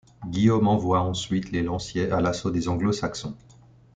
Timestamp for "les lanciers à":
1.51-2.21